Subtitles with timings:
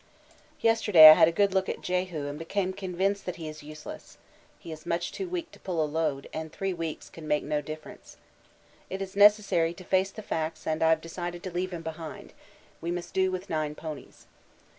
[0.61, 4.17] Yesterday I had a good look at Jehu and became convinced that he is useless;
[4.57, 7.61] he is much too weak to pull a load, and three weeks can make no
[7.61, 8.17] difference.
[8.89, 12.33] It is necessary to face the facts and I've decided to leave him behind
[12.81, 14.25] we must do with nine ponies.